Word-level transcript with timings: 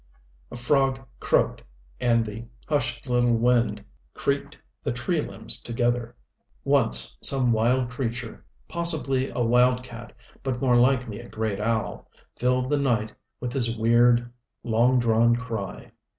A 0.49 0.57
frog 0.57 0.99
croaked, 1.19 1.61
and 1.99 2.25
the 2.25 2.45
hushed 2.67 3.07
little 3.07 3.35
wind 3.37 3.85
creaked 4.15 4.57
the 4.83 4.91
tree 4.91 5.21
limbs 5.21 5.61
together. 5.61 6.15
Once 6.63 7.15
some 7.21 7.51
wild 7.51 7.91
creature 7.91 8.43
possibly 8.67 9.29
a 9.29 9.41
wildcat, 9.41 10.11
but 10.41 10.59
more 10.59 10.75
likely 10.77 11.19
a 11.19 11.29
great 11.29 11.59
owl 11.59 12.09
filled 12.35 12.71
the 12.71 12.79
night 12.79 13.13
with 13.39 13.53
his 13.53 13.77
weird, 13.77 14.27
long 14.63 14.97
drawn 14.97 15.35
cry. 15.35 15.91